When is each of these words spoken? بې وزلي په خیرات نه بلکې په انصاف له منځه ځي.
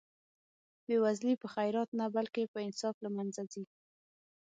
بې 0.85 0.95
وزلي 1.03 1.33
په 1.41 1.47
خیرات 1.53 1.89
نه 1.99 2.05
بلکې 2.15 2.51
په 2.53 2.57
انصاف 2.67 2.95
له 3.03 3.09
منځه 3.15 3.41
ځي. 3.51 3.63